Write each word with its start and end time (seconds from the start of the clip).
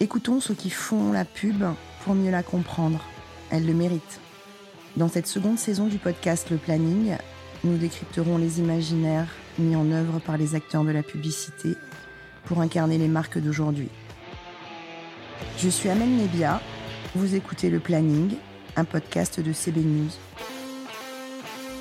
Écoutons 0.00 0.40
ceux 0.40 0.54
qui 0.54 0.70
font 0.70 1.10
la 1.10 1.24
pub 1.24 1.64
pour 2.04 2.14
mieux 2.14 2.30
la 2.30 2.44
comprendre. 2.44 3.04
Elle 3.50 3.66
le 3.66 3.74
mérite. 3.74 4.20
Dans 4.96 5.08
cette 5.08 5.26
seconde 5.26 5.58
saison 5.58 5.88
du 5.88 5.98
podcast 5.98 6.50
Le 6.50 6.56
Planning, 6.56 7.16
nous 7.64 7.76
décrypterons 7.76 8.38
les 8.38 8.60
imaginaires 8.60 9.26
mis 9.58 9.74
en 9.74 9.90
œuvre 9.90 10.20
par 10.20 10.38
les 10.38 10.54
acteurs 10.54 10.84
de 10.84 10.92
la 10.92 11.02
publicité 11.02 11.74
pour 12.44 12.60
incarner 12.60 12.96
les 12.96 13.08
marques 13.08 13.38
d'aujourd'hui. 13.38 13.88
Je 15.58 15.68
suis 15.68 15.88
Amel 15.88 16.10
Nebia, 16.10 16.62
vous 17.16 17.34
écoutez 17.34 17.68
Le 17.68 17.80
Planning, 17.80 18.36
un 18.76 18.84
podcast 18.84 19.40
de 19.40 19.52
CB 19.52 19.80
News. 19.80 20.10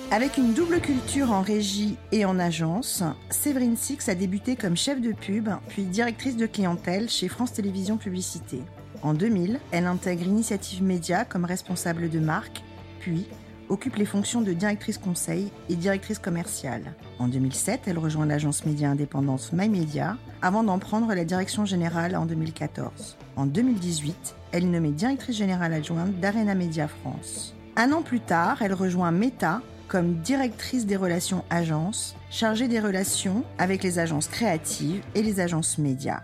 Avec 0.09 0.37
une 0.37 0.53
double 0.53 0.79
culture 0.79 1.33
en 1.33 1.41
régie 1.41 1.97
et 2.13 2.23
en 2.23 2.39
agence, 2.39 3.03
Séverine 3.29 3.75
Six 3.75 4.07
a 4.07 4.15
débuté 4.15 4.55
comme 4.55 4.77
chef 4.77 5.01
de 5.01 5.11
pub, 5.11 5.49
puis 5.67 5.83
directrice 5.83 6.37
de 6.37 6.45
clientèle 6.45 7.09
chez 7.09 7.27
France 7.27 7.51
Télévisions 7.51 7.97
Publicité. 7.97 8.61
En 9.03 9.13
2000, 9.13 9.59
elle 9.71 9.85
intègre 9.85 10.23
Initiative 10.23 10.81
Média 10.81 11.25
comme 11.25 11.43
responsable 11.43 12.09
de 12.09 12.19
marque, 12.19 12.63
puis 13.01 13.27
occupe 13.67 13.97
les 13.97 14.05
fonctions 14.05 14.39
de 14.39 14.53
directrice 14.53 14.97
conseil 14.97 15.51
et 15.67 15.75
directrice 15.75 16.19
commerciale. 16.19 16.93
En 17.19 17.27
2007, 17.27 17.81
elle 17.87 17.99
rejoint 17.99 18.25
l'agence 18.25 18.65
média 18.65 18.89
indépendante 18.89 19.51
MyMedia 19.51 20.15
avant 20.41 20.63
d'en 20.63 20.79
prendre 20.79 21.13
la 21.13 21.25
direction 21.25 21.65
générale 21.65 22.15
en 22.15 22.25
2014. 22.25 23.17
En 23.35 23.45
2018, 23.45 24.35
elle 24.53 24.63
est 24.63 24.67
nommée 24.67 24.91
directrice 24.91 25.35
générale 25.35 25.73
adjointe 25.73 26.17
d'Arena 26.21 26.55
Media 26.55 26.87
France. 26.87 27.53
Un 27.75 27.91
an 27.91 28.03
plus 28.03 28.21
tard, 28.21 28.61
elle 28.61 28.73
rejoint 28.73 29.11
Meta 29.11 29.61
comme 29.87 30.15
directrice 30.15 30.85
des 30.85 30.97
relations 30.97 31.45
agences, 31.49 32.15
chargée 32.29 32.67
des 32.67 32.79
relations 32.79 33.43
avec 33.57 33.83
les 33.83 33.99
agences 33.99 34.27
créatives 34.27 35.03
et 35.15 35.21
les 35.21 35.39
agences 35.39 35.77
médias. 35.77 36.21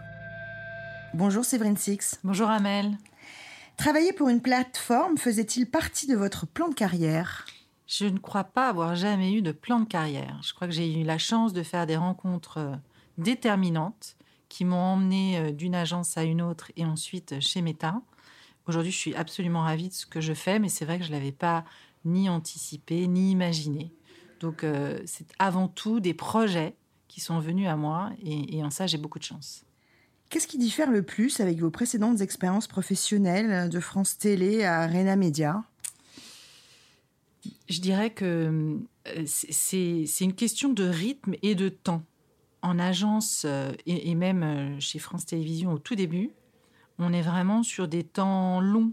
Bonjour 1.14 1.46
Séverine 1.46 1.78
Six. 1.78 2.20
Bonjour 2.24 2.50
Amel. 2.50 2.98
Travailler 3.78 4.14
pour 4.14 4.30
une 4.30 4.42
plateforme 4.42 5.18
faisait-il 5.18 5.70
partie 5.70 6.08
de 6.08 6.16
votre 6.16 6.46
plan 6.46 6.68
de 6.68 6.76
carrière? 6.76 7.46
Je 7.88 8.06
ne 8.06 8.18
crois 8.18 8.44
pas 8.44 8.70
avoir 8.70 8.96
jamais 8.96 9.34
eu 9.34 9.42
de 9.42 9.52
plan 9.52 9.80
de 9.80 9.86
carrière. 9.86 10.40
Je 10.44 10.54
crois 10.54 10.68
que 10.68 10.74
j'ai 10.74 11.00
eu 11.00 11.04
la 11.04 11.18
chance 11.18 11.54
de 11.54 11.64
faire 11.64 11.86
des 11.86 11.98
rencontres 11.98 12.58
euh, 12.58 12.76
déterminantes 13.18 14.16
qui 14.50 14.66
m'ont 14.66 14.78
emmené 14.78 15.38
euh, 15.38 15.52
d'une 15.52 15.76
agence 15.76 16.18
à 16.18 16.24
une 16.24 16.42
autre 16.42 16.72
et 16.76 16.86
ensuite 16.86 17.40
chez 17.40 17.62
Meta. 17.62 18.02
Aujourd'hui, 18.68 18.92
je 18.92 18.98
suis 18.98 19.16
absolument 19.16 19.62
ravie 19.62 19.90
de 19.90 19.94
ce 19.94 20.06
que 20.06 20.22
je 20.22 20.34
fais, 20.34 20.60
mais 20.60 20.70
c'est 20.70 20.86
vrai 20.86 20.98
que 20.98 21.04
je 21.04 21.10
ne 21.10 21.16
l'avais 21.16 21.32
pas 21.32 21.66
ni 22.06 22.30
anticipé, 22.30 23.08
ni 23.08 23.32
imaginé. 23.32 23.94
Donc, 24.40 24.64
euh, 24.64 25.00
c'est 25.06 25.28
avant 25.40 25.68
tout 25.68 26.00
des 26.00 26.14
projets 26.14 26.76
qui 27.08 27.22
sont 27.22 27.40
venus 27.40 27.68
à 27.70 27.76
moi 27.76 28.12
et, 28.22 28.58
et 28.58 28.64
en 28.64 28.70
ça, 28.70 28.88
j'ai 28.88 28.98
beaucoup 28.98 29.20
de 29.20 29.24
chance. 29.24 29.64
Qu'est-ce 30.30 30.48
qui 30.48 30.58
diffère 30.58 30.92
le 30.92 31.04
plus 31.04 31.40
avec 31.40 31.60
vos 31.60 31.70
précédentes 31.70 32.22
expériences 32.22 32.68
professionnelles 32.68 33.70
de 33.70 33.80
France 33.80 34.18
Télé 34.18 34.64
à 34.64 34.82
Arena 34.82 35.16
Média 35.16 35.64
Je 37.70 37.80
dirais 37.80 38.10
que 38.10 38.80
euh, 39.08 39.24
c'est 39.26 40.06
une 40.22 40.34
question 40.34 40.74
de 40.74 40.84
rythme 40.84 41.36
et 41.42 41.56
de 41.56 41.70
temps. 41.70 42.04
En 42.62 42.80
agence 42.80 43.44
euh, 43.46 43.72
et 43.86 44.16
même 44.16 44.80
chez 44.80 44.98
France 45.00 45.26
Télévisions 45.26 45.74
au 45.74 45.80
tout 45.80 45.96
début, 45.96 46.32
on 46.98 47.14
est 47.14 47.22
vraiment 47.22 47.62
sur 47.64 47.88
des 47.88 48.04
temps 48.04 48.60
longs. 48.60 48.92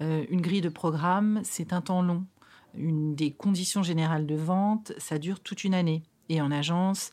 Une 0.00 0.40
grille 0.40 0.62
de 0.62 0.68
programme, 0.68 1.40
c'est 1.44 1.72
un 1.72 1.80
temps 1.80 2.02
long 2.02 2.26
une 2.76 3.14
des 3.14 3.32
conditions 3.32 3.82
générales 3.82 4.26
de 4.26 4.34
vente, 4.34 4.92
ça 4.98 5.18
dure 5.18 5.40
toute 5.40 5.64
une 5.64 5.74
année. 5.74 6.02
Et 6.28 6.40
en 6.40 6.50
agence, 6.50 7.12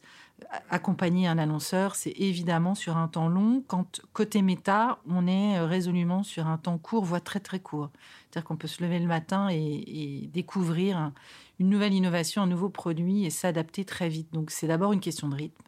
accompagner 0.70 1.28
un 1.28 1.38
annonceur, 1.38 1.96
c'est 1.96 2.14
évidemment 2.18 2.76
sur 2.76 2.98
un 2.98 3.08
temps 3.08 3.28
long. 3.28 3.64
Quand 3.68 4.02
côté 4.14 4.42
méta, 4.42 5.00
on 5.08 5.28
est 5.28 5.60
résolument 5.60 6.24
sur 6.24 6.48
un 6.48 6.58
temps 6.58 6.78
court, 6.78 7.04
voire 7.04 7.24
très 7.24 7.40
très 7.40 7.60
court. 7.60 7.90
C'est-à-dire 8.30 8.48
qu'on 8.48 8.58
peut 8.58 8.68
se 8.68 8.84
lever 8.84 9.00
le 9.00 9.08
matin 9.08 9.50
et, 9.50 10.30
découvrir 10.34 11.12
une 11.60 11.70
nouvelle 11.70 11.94
innovation, 11.94 12.42
un 12.42 12.48
nouveau 12.48 12.70
produit 12.70 13.26
et 13.26 13.30
s'adapter 13.30 13.86
très 13.86 14.10
vite. 14.10 14.32
Donc 14.34 14.52
c'est 14.52 14.68
d'abord 14.68 14.94
une 14.94 15.00
question 15.00 15.28
de 15.28 15.36
rythme. 15.36 15.64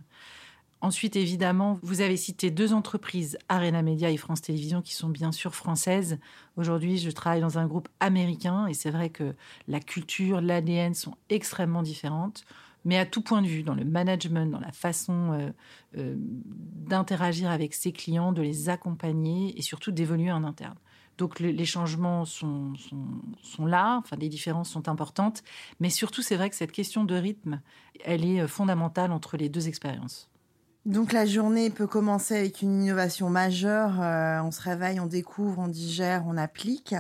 Ensuite, 0.82 1.16
évidemment, 1.16 1.78
vous 1.84 2.02
avez 2.02 2.18
cité 2.18 2.50
deux 2.50 2.74
entreprises, 2.74 3.38
Arena 3.50 3.84
Media 3.84 4.10
et 4.10 4.18
France 4.18 4.42
Télévisions, 4.42 4.82
qui 4.82 4.96
sont 4.96 5.10
bien 5.10 5.32
sûr 5.32 5.54
françaises. 5.54 6.18
Aujourd'hui, 6.58 6.98
je 6.98 7.12
travaille 7.12 7.42
dans 7.42 7.60
un 7.60 7.68
groupe 7.68 7.88
américain 8.00 8.66
et 8.66 8.74
c'est 8.74 8.90
vrai 8.90 9.12
que 9.12 9.36
la 9.68 9.80
culture, 9.80 10.42
l'ADN 10.42 10.96
sont 10.96 11.16
extrêmement 11.30 11.84
différentes. 11.84 12.46
Mais 12.84 12.98
à 12.98 13.06
tout 13.06 13.22
point 13.22 13.44
de 13.44 13.48
vue, 13.48 13.62
dans 13.62 13.76
le 13.76 13.86
management, 13.86 14.50
dans 14.50 14.60
la 14.60 14.72
façon 14.72 15.34
euh, 15.34 15.52
euh, 15.98 16.16
d'interagir 16.18 17.52
avec 17.52 17.76
ses 17.76 17.92
clients, 17.92 18.32
de 18.32 18.42
les 18.42 18.70
accompagner 18.70 19.56
et 19.56 19.62
surtout 19.62 19.92
d'évoluer 19.92 20.32
en 20.32 20.44
interne. 20.44 20.78
Donc 21.20 21.40
les 21.40 21.66
changements 21.66 22.26
sont, 22.26 22.74
là, 23.60 24.00
enfin 24.00 24.16
les 24.16 24.30
différences 24.30 24.72
sont 24.72 24.88
importantes, 24.88 25.44
mais 25.80 25.92
surtout 25.92 26.24
c'est 26.24 26.36
vrai 26.36 26.50
que 26.50 26.56
cette 26.56 26.72
question 26.72 27.04
de 27.04 27.14
rythme, 27.14 27.62
elle 28.04 28.26
est 28.26 28.48
fondamentale 28.48 29.12
entre 29.12 29.38
les 29.38 29.48
deux 29.48 29.68
expériences. 29.68 30.31
Donc 30.88 31.14
la 31.14 31.28
journée 31.28 31.70
peut 31.70 31.86
commencer 31.86 32.36
avec 32.36 32.64
une 32.64 32.84
innovation 32.84 33.30
majeure. 33.30 34.02
Euh, 34.02 34.42
on 34.42 34.50
se 34.50 34.62
réveille, 34.62 35.00
on 35.00 35.06
découvre, 35.06 35.60
on 35.60 35.68
digère, 35.68 36.24
on 36.26 36.38
applique. 36.38 36.96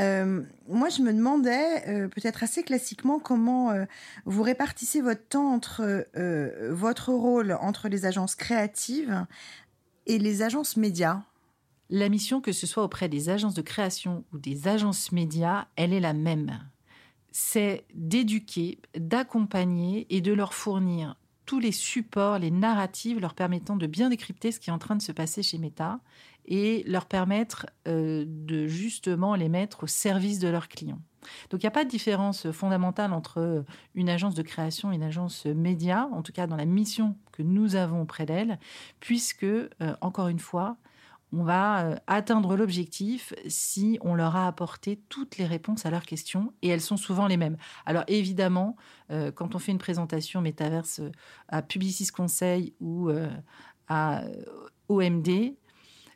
Euh, 0.00 0.42
moi, 0.68 0.88
je 0.88 1.00
me 1.02 1.12
demandais, 1.12 1.88
euh, 1.88 2.08
peut-être 2.08 2.42
assez 2.42 2.64
classiquement, 2.64 3.20
comment 3.20 3.72
vous 4.24 4.42
répartissez 4.42 5.00
votre 5.00 5.26
temps 5.28 5.52
entre 5.52 6.06
votre 6.70 7.12
rôle 7.12 7.56
entre 7.60 7.88
les 7.88 8.04
agences 8.04 8.34
créatives 8.34 9.24
et 10.06 10.18
les 10.18 10.42
agences 10.42 10.76
médias. 10.76 11.22
La 11.88 12.08
mission, 12.08 12.40
que 12.40 12.52
ce 12.52 12.66
soit 12.66 12.82
auprès 12.82 13.08
des 13.08 13.28
agences 13.28 13.54
de 13.54 13.62
création 13.62 14.24
ou 14.32 14.38
des 14.38 14.66
agences 14.66 15.12
médias, 15.12 15.66
elle 15.76 15.92
est 15.92 16.00
la 16.00 16.14
même. 16.14 16.58
C'est 17.30 17.84
d'éduquer, 17.94 18.80
d'accompagner 18.96 20.06
et 20.10 20.20
de 20.20 20.32
leur 20.32 20.52
fournir 20.52 21.19
tous 21.50 21.58
les 21.58 21.72
supports, 21.72 22.38
les 22.38 22.52
narratives 22.52 23.18
leur 23.18 23.34
permettant 23.34 23.74
de 23.74 23.88
bien 23.88 24.08
décrypter 24.08 24.52
ce 24.52 24.60
qui 24.60 24.70
est 24.70 24.72
en 24.72 24.78
train 24.78 24.94
de 24.94 25.02
se 25.02 25.10
passer 25.10 25.42
chez 25.42 25.58
Meta 25.58 25.98
et 26.46 26.84
leur 26.86 27.06
permettre 27.06 27.66
euh, 27.88 28.24
de 28.24 28.68
justement 28.68 29.34
les 29.34 29.48
mettre 29.48 29.82
au 29.82 29.86
service 29.88 30.38
de 30.38 30.46
leurs 30.46 30.68
clients. 30.68 31.00
Donc 31.50 31.60
il 31.60 31.64
n'y 31.64 31.68
a 31.68 31.72
pas 31.72 31.84
de 31.84 31.90
différence 31.90 32.52
fondamentale 32.52 33.12
entre 33.12 33.64
une 33.96 34.08
agence 34.08 34.36
de 34.36 34.42
création 34.42 34.92
et 34.92 34.94
une 34.94 35.02
agence 35.02 35.44
média, 35.44 36.08
en 36.12 36.22
tout 36.22 36.30
cas 36.30 36.46
dans 36.46 36.54
la 36.54 36.66
mission 36.66 37.16
que 37.32 37.42
nous 37.42 37.74
avons 37.74 38.02
auprès 38.02 38.26
d'elle, 38.26 38.60
puisque, 39.00 39.42
euh, 39.42 39.66
encore 40.00 40.28
une 40.28 40.38
fois, 40.38 40.76
on 41.32 41.44
va 41.44 41.84
euh, 41.84 41.96
atteindre 42.06 42.56
l'objectif 42.56 43.32
si 43.46 43.98
on 44.02 44.14
leur 44.14 44.36
a 44.36 44.46
apporté 44.46 45.00
toutes 45.08 45.38
les 45.38 45.46
réponses 45.46 45.86
à 45.86 45.90
leurs 45.90 46.04
questions 46.04 46.52
et 46.62 46.68
elles 46.68 46.80
sont 46.80 46.96
souvent 46.96 47.26
les 47.26 47.36
mêmes. 47.36 47.56
Alors 47.86 48.04
évidemment, 48.08 48.76
euh, 49.10 49.30
quand 49.30 49.54
on 49.54 49.58
fait 49.58 49.72
une 49.72 49.78
présentation 49.78 50.40
métaverse 50.40 51.00
euh, 51.00 51.10
à 51.48 51.62
Publicis 51.62 52.08
Conseil 52.08 52.74
ou 52.80 53.10
à 53.88 54.22
OMD, 54.88 55.28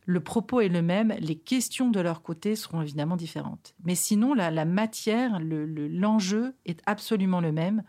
le 0.07 0.21
propos 0.21 0.61
est 0.61 0.69
le 0.69 0.83
même, 0.83 1.15
les 1.19 1.37
questions 1.37 1.91
de 1.91 2.01
leur 2.01 2.23
côté 2.23 2.57
seront 2.57 2.83
évidemment 2.83 3.17
différentes. 3.17 3.75
Mais 3.85 3.95
sinon, 3.95 4.35
la, 4.35 4.51
la 4.51 4.65
matière, 4.65 5.41
l'enjeu 5.41 6.55
est 6.67 6.81
absolument 6.87 7.41
le 7.41 7.53
même. 7.53 7.83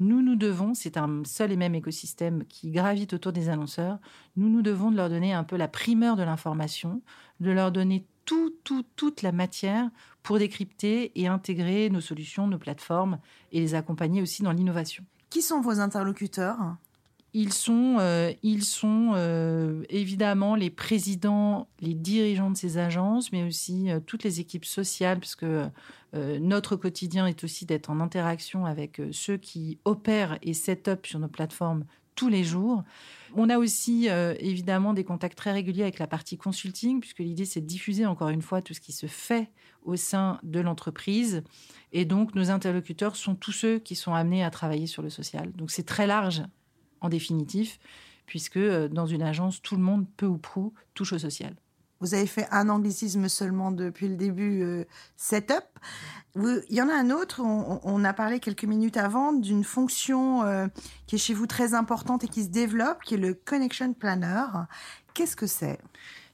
Nous, 0.00 0.22
nous 0.22 0.34
devons, 0.34 0.72
c'est 0.72 0.96
un 0.96 1.22
seul 1.24 1.52
et 1.52 1.56
même 1.56 1.74
écosystème 1.74 2.44
qui 2.46 2.70
gravite 2.70 3.12
autour 3.12 3.32
des 3.32 3.50
annonceurs, 3.50 3.98
nous, 4.36 4.48
nous 4.48 4.62
devons 4.62 4.90
de 4.90 4.96
leur 4.96 5.10
donner 5.10 5.34
un 5.34 5.44
peu 5.44 5.56
la 5.56 5.68
primeur 5.68 6.16
de 6.16 6.22
l'information, 6.22 7.02
de 7.40 7.50
leur 7.50 7.70
donner 7.70 8.06
tout, 8.24 8.54
tout, 8.64 8.82
toute 8.96 9.20
la 9.20 9.32
matière 9.32 9.90
pour 10.22 10.38
décrypter 10.38 11.12
et 11.20 11.26
intégrer 11.26 11.90
nos 11.90 12.00
solutions, 12.00 12.46
nos 12.46 12.58
plateformes 12.58 13.18
et 13.52 13.60
les 13.60 13.74
accompagner 13.74 14.22
aussi 14.22 14.42
dans 14.42 14.52
l'innovation. 14.52 15.04
Qui 15.28 15.42
sont 15.42 15.60
vos 15.60 15.80
interlocuteurs? 15.80 16.76
Ils 17.32 17.52
sont, 17.52 17.96
euh, 18.00 18.32
ils 18.42 18.64
sont 18.64 19.12
euh, 19.14 19.82
évidemment 19.88 20.56
les 20.56 20.70
présidents, 20.70 21.68
les 21.80 21.94
dirigeants 21.94 22.50
de 22.50 22.56
ces 22.56 22.78
agences, 22.78 23.30
mais 23.30 23.44
aussi 23.44 23.90
euh, 23.90 24.00
toutes 24.04 24.24
les 24.24 24.40
équipes 24.40 24.64
sociales, 24.64 25.18
puisque 25.18 25.46
notre 26.12 26.74
quotidien 26.74 27.28
est 27.28 27.44
aussi 27.44 27.66
d'être 27.66 27.88
en 27.88 28.00
interaction 28.00 28.66
avec 28.66 29.00
ceux 29.12 29.36
qui 29.36 29.78
opèrent 29.84 30.40
et 30.42 30.54
set 30.54 30.88
up 30.88 31.06
sur 31.06 31.20
nos 31.20 31.28
plateformes 31.28 31.84
tous 32.16 32.28
les 32.28 32.42
jours. 32.42 32.82
On 33.36 33.48
a 33.48 33.58
aussi 33.58 34.08
évidemment 34.40 34.92
des 34.92 35.04
contacts 35.04 35.38
très 35.38 35.52
réguliers 35.52 35.82
avec 35.84 36.00
la 36.00 36.08
partie 36.08 36.36
consulting, 36.36 36.98
puisque 36.98 37.20
l'idée 37.20 37.44
c'est 37.44 37.60
de 37.60 37.66
diffuser 37.66 38.06
encore 38.06 38.30
une 38.30 38.42
fois 38.42 38.60
tout 38.60 38.74
ce 38.74 38.80
qui 38.80 38.90
se 38.90 39.06
fait 39.06 39.50
au 39.84 39.94
sein 39.94 40.40
de 40.42 40.58
l'entreprise. 40.58 41.44
Et 41.92 42.04
donc 42.04 42.34
nos 42.34 42.50
interlocuteurs 42.50 43.14
sont 43.14 43.36
tous 43.36 43.52
ceux 43.52 43.78
qui 43.78 43.94
sont 43.94 44.12
amenés 44.12 44.42
à 44.42 44.50
travailler 44.50 44.88
sur 44.88 45.02
le 45.02 45.10
social. 45.10 45.52
Donc 45.52 45.70
c'est 45.70 45.86
très 45.86 46.08
large 46.08 46.42
en 47.00 47.08
définitif, 47.08 47.78
puisque 48.26 48.56
euh, 48.56 48.88
dans 48.88 49.06
une 49.06 49.22
agence, 49.22 49.60
tout 49.62 49.76
le 49.76 49.82
monde, 49.82 50.06
peu 50.16 50.26
ou 50.26 50.38
prou, 50.38 50.72
touche 50.94 51.12
au 51.12 51.18
social. 51.18 51.54
Vous 52.00 52.14
avez 52.14 52.26
fait 52.26 52.46
un 52.50 52.70
anglicisme 52.70 53.28
seulement 53.28 53.70
depuis 53.72 54.08
le 54.08 54.16
début, 54.16 54.62
euh, 54.62 54.84
setup. 55.16 55.64
il 56.34 56.62
y 56.70 56.80
en 56.80 56.88
a 56.88 56.94
un 56.94 57.10
autre, 57.10 57.42
on, 57.42 58.04
a 58.04 58.12
parlé 58.14 58.40
quelques 58.40 58.64
minutes 58.64 58.96
avant 58.96 59.34
d'une 59.34 59.64
fonction 59.64 60.42
euh, 60.44 60.66
qui 61.06 61.16
est 61.16 61.18
chez 61.18 61.34
vous 61.34 61.46
très 61.46 61.74
importante 61.74 62.24
et 62.24 62.28
qui 62.28 62.44
se 62.44 62.48
développe, 62.48 63.02
qui 63.02 63.14
est 63.14 63.18
le 63.18 63.34
Connection 63.34 63.92
Planner. 63.92 64.46
Qu'est-ce 65.12 65.36
que 65.36 65.46
c'est? 65.46 65.78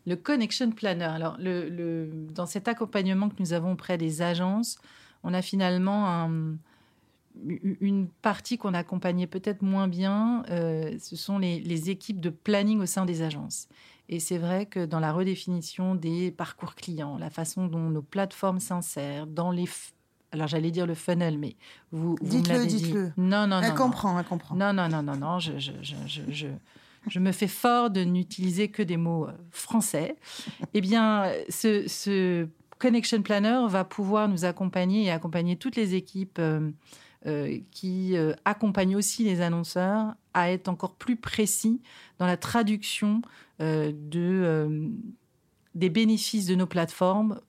Le 0.06 0.14
Connection 0.14 0.70
Planner. 0.70 1.04
Alors, 1.04 1.36
le, 1.40 2.08
dans 2.32 2.46
cet 2.46 2.68
accompagnement 2.68 3.28
que 3.28 3.36
nous 3.40 3.52
avons 3.52 3.72
auprès 3.72 3.98
des 3.98 4.22
agences, 4.22 4.78
on 5.24 5.34
a 5.34 5.42
finalement 5.42 6.30
une 7.44 8.08
partie 8.08 8.58
qu'on 8.58 8.74
accompagnait 8.74 9.26
peut-être 9.26 9.62
moins 9.62 9.88
bien. 9.88 10.44
Euh, 10.50 10.96
ce 10.98 11.16
sont 11.16 11.38
les, 11.38 11.60
les, 11.60 11.90
équipes 11.90 12.20
de 12.20 12.30
planning 12.30 12.80
au 12.80 12.86
sein 12.86 13.04
des 13.04 13.22
agences. 13.22 13.68
Et 14.08 14.20
c'est 14.20 14.38
vrai 14.38 14.66
que 14.66 14.84
dans 14.84 15.00
la 15.00 15.12
redéfinition 15.12 15.94
des 15.94 16.30
parcours 16.30 16.74
clients, 16.74 17.18
la 17.18 17.30
façon 17.30 17.66
dont 17.66 17.90
nos 17.90 18.02
plateformes 18.02 18.60
s'insèrent, 18.60 19.26
dans 19.26 19.50
les 19.50 19.68
alors 20.32 20.48
j'allais 20.48 20.70
dire 20.70 20.86
le 20.86 20.94
funnel, 20.94 21.38
mais 21.38 21.56
vous, 21.92 22.16
dites-le, 22.20 22.66
dites-le. 22.66 23.12
Non, 23.16 23.46
non, 23.46 23.60
non. 23.60 23.62
Elle 23.62 23.74
comprend, 23.74 24.18
elle 24.18 24.24
comprend. 24.24 24.54
Non, 24.54 24.72
non, 24.72 24.88
non, 24.88 25.02
non, 25.02 25.16
non. 25.16 25.38
Je, 25.38 25.58
je, 25.58 25.72
je, 25.82 25.94
je, 26.28 26.48
je 27.06 27.20
me 27.20 27.32
fais 27.32 27.46
fort 27.46 27.90
de 27.90 28.02
n'utiliser 28.02 28.68
que 28.68 28.82
des 28.82 28.96
mots 28.96 29.28
euh, 29.28 29.32
français. 29.50 30.16
eh 30.74 30.80
bien, 30.80 31.32
ce, 31.48 31.86
ce, 31.88 32.48
Connection 32.78 33.22
Planner 33.22 33.60
va 33.68 33.84
pouvoir 33.84 34.28
nous 34.28 34.44
accompagner 34.44 35.04
et 35.04 35.10
accompagner 35.10 35.56
toutes 35.56 35.76
les 35.76 35.94
équipes 35.94 36.38
euh, 36.38 36.70
euh, 37.26 37.58
qui 37.70 38.14
accompagnent 38.44 38.96
aussi 38.96 39.24
les 39.24 39.40
annonceurs 39.40 40.14
à 40.34 40.50
être 40.50 40.68
encore 40.68 40.94
plus 40.94 41.16
précis 41.16 41.80
dans 42.18 42.26
la 42.26 42.36
traduction 42.36 43.22
de, 43.58 44.90
des 45.74 45.88
bénéfices 45.88 46.46
de 46.46 46.54
nos 46.54 46.66
plateformes 46.66 47.40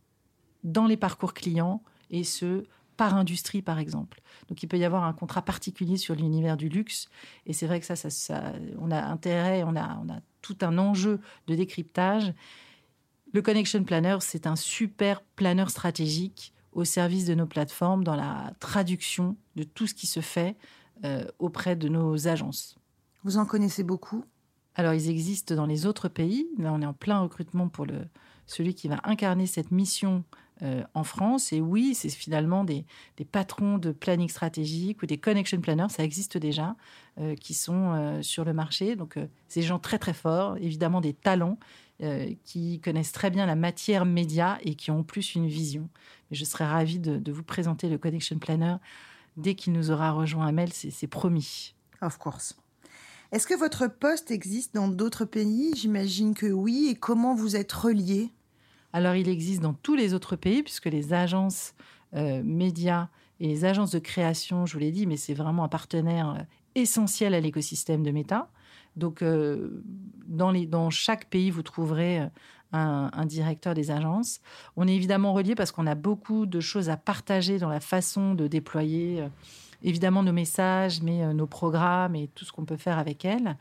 dans 0.63 0.87
les 0.87 0.97
parcours 0.97 1.33
clients 1.33 1.81
et 2.09 2.23
ce, 2.23 2.63
par 2.97 3.15
industrie, 3.15 3.61
par 3.61 3.79
exemple. 3.79 4.21
Donc, 4.49 4.63
il 4.63 4.67
peut 4.67 4.77
y 4.77 4.83
avoir 4.83 5.03
un 5.03 5.13
contrat 5.13 5.43
particulier 5.43 5.97
sur 5.97 6.15
l'univers 6.15 6.57
du 6.57 6.67
luxe. 6.67 7.09
Et 7.45 7.53
c'est 7.53 7.67
vrai 7.67 7.79
que 7.79 7.85
ça, 7.85 7.95
ça, 7.95 8.53
on 8.79 8.91
a 8.91 9.01
intérêt, 9.01 9.63
on 9.63 9.75
a, 9.75 10.01
on 10.03 10.09
a 10.09 10.19
tout 10.41 10.57
un 10.61 10.77
enjeu 10.77 11.21
de 11.47 11.55
décryptage. 11.55 12.33
Le 13.33 13.41
Connection 13.41 13.83
Planner, 13.83 14.17
c'est 14.21 14.47
un 14.47 14.55
super 14.55 15.21
planeur 15.21 15.69
stratégique 15.69 16.53
au 16.77 16.85
service 16.85 17.25
de 17.25 17.33
nos 17.33 17.47
plateformes 17.47 18.03
dans 18.03 18.15
la 18.15 18.53
traduction 18.59 19.35
de 19.55 19.63
tout 19.63 19.87
ce 19.87 19.95
qui 19.95 20.05
se 20.05 20.19
fait 20.19 20.55
euh, 21.03 21.25
auprès 21.39 21.75
de 21.75 21.89
nos 21.89 22.27
agences. 22.27 22.77
Vous 23.23 23.37
en 23.37 23.45
connaissez 23.45 23.83
beaucoup? 23.83 24.23
Alors, 24.75 24.93
ils 24.93 25.09
existent 25.09 25.55
dans 25.55 25.65
les 25.65 25.87
autres 25.87 26.07
pays. 26.07 26.47
Là, 26.59 26.71
on 26.71 26.81
est 26.83 26.85
en 26.85 26.93
plein 26.93 27.19
recrutement 27.19 27.67
pour 27.67 27.87
le, 27.87 28.05
celui 28.45 28.75
qui 28.75 28.87
va 28.87 28.99
incarner 29.03 29.47
cette 29.47 29.71
mission 29.71 30.23
euh, 30.61 30.83
en 30.93 31.03
France. 31.03 31.51
Et 31.51 31.61
oui, 31.61 31.95
c'est 31.95 32.09
finalement 32.09 32.63
des, 32.63 32.85
patrons 33.31 33.79
de 33.79 33.91
planning 33.91 34.29
stratégique 34.29 35.01
ou 35.01 35.07
des 35.07 35.17
connection 35.17 35.59
planners, 35.59 35.89
ça 35.89 36.03
existe 36.03 36.37
déjà, 36.37 36.75
euh, 37.19 37.33
qui 37.33 37.55
sont 37.55 37.93
euh, 37.93 38.21
sur 38.21 38.45
le 38.45 38.53
marché. 38.53 38.95
Donc, 38.95 39.17
c'est 39.47 39.61
des 39.61 39.65
gens 39.65 39.79
très 39.79 39.97
très 39.97 40.13
forts, 40.13 40.57
évidemment 40.57 41.01
des 41.01 41.13
talents 41.13 41.57
qui 42.43 42.79
connaissent 42.79 43.11
très 43.11 43.31
bien 43.31 43.47
la 43.47 43.55
matière 43.55 44.05
média 44.05 44.59
et 44.61 44.75
qui 44.75 44.91
ont 44.91 45.03
plus 45.03 45.33
une 45.33 45.47
vision. 45.47 45.89
je 46.29 46.45
serais 46.45 46.67
ravie 46.67 46.99
de, 46.99 47.31
vous 47.31 47.43
présenter 47.43 47.89
le 47.89 47.97
connection 47.97 48.37
planner 48.37 48.75
dès 49.35 49.55
qu'il 49.55 49.73
nous 49.73 49.89
aura 49.89 50.11
rejoint 50.11 50.45
Amel, 50.45 50.71
c'est 50.73 51.07
promis. 51.07 51.73
Of 52.01 52.19
course. 52.19 52.55
Est-ce 53.31 53.47
que 53.47 53.55
votre 53.55 53.87
poste 53.87 54.29
existe 54.29 54.75
dans 54.75 54.87
d'autres 54.87 55.25
pays? 55.25 55.73
J'imagine 55.75 56.33
que 56.33 56.45
oui. 56.45 56.89
Et 56.91 56.95
comment 56.95 57.33
vous 57.33 57.55
êtes 57.55 57.71
relié 57.71 58.31
alors 58.93 59.15
il 59.15 59.29
existe 59.29 59.61
dans 59.61 59.73
tous 59.73 59.95
les 59.95 60.13
autres 60.13 60.35
pays, 60.35 60.63
puisque 60.63 60.85
les 60.85 61.13
agences 61.13 61.73
euh, 62.15 62.41
médias 62.43 63.09
et 63.39 63.47
les 63.47 63.65
agences 63.65 63.91
de 63.91 63.99
création, 63.99 64.65
je 64.65 64.73
vous 64.73 64.79
l'ai 64.79 64.91
dit, 64.91 65.05
mais 65.05 65.17
c'est 65.17 65.33
vraiment 65.33 65.63
un 65.63 65.67
partenaire 65.67 66.29
euh, 66.29 66.43
essentiel 66.75 67.33
à 67.33 67.39
l'écosystème 67.39 68.03
de 68.03 68.11
Meta. 68.11 68.49
Donc 68.97 69.21
euh, 69.21 69.81
dans, 70.27 70.51
les, 70.51 70.65
dans, 70.65 70.89
chaque 70.89 71.29
pays, 71.29 71.51
vous 71.51 71.61
trouverez 71.61 72.19
un, 72.73 73.09
un, 73.13 73.25
directeur 73.25 73.73
des 73.73 73.91
agences. 73.91 74.41
On 74.75 74.87
est 74.87 74.95
évidemment 74.95 75.33
relié 75.33 75.55
parce 75.55 75.71
qu'on 75.71 75.87
a 75.87 75.95
beaucoup 75.95 76.45
de 76.45 76.59
choses 76.59 76.89
à 76.89 76.97
partager 76.97 77.59
dans 77.59 77.69
la 77.69 77.79
façon 77.79 78.33
de 78.33 78.47
déployer 78.47 79.23
évidemment 79.83 80.23
nos 80.23 80.33
messages, 80.33 81.01
mais 81.01 81.33
nos 81.33 81.47
programmes 81.47 82.15
et 82.15 82.27
tout 82.35 82.43
ce 82.43 82.51
qu'on 82.51 82.65
peut 82.65 82.77
faire 82.77 82.97
avec 82.97 83.23
elles. 83.23 83.55